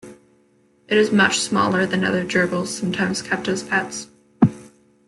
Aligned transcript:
It 0.87 0.97
is 0.97 1.11
much 1.11 1.39
smaller 1.41 1.85
than 1.85 2.03
other 2.03 2.25
gerbils 2.25 2.69
sometimes 2.69 3.21
kept 3.21 3.47
as 3.47 3.61
pets. 3.61 4.07